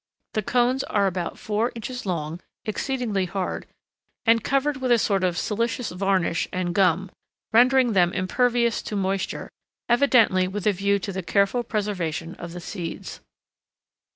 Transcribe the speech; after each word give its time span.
The 0.33 0.41
cones 0.41 0.83
are 0.85 1.05
about 1.05 1.37
four 1.37 1.71
inches 1.75 2.07
long, 2.07 2.39
exceedingly 2.65 3.25
hard, 3.25 3.67
and 4.25 4.43
covered 4.43 4.77
with 4.77 4.91
a 4.91 4.97
sort 4.97 5.23
of 5.23 5.37
silicious 5.37 5.91
varnish 5.91 6.47
and 6.51 6.73
gum, 6.73 7.11
rendering 7.53 7.93
them 7.93 8.11
impervious 8.11 8.81
to 8.81 8.95
moisture, 8.95 9.51
evidently 9.87 10.47
with 10.47 10.65
a 10.65 10.73
view 10.73 10.97
to 10.97 11.11
the 11.13 11.21
careful 11.21 11.61
preservation 11.61 12.33
of 12.37 12.53
the 12.53 12.59
seeds. 12.59 13.19